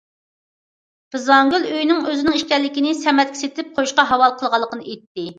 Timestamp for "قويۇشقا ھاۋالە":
3.75-4.39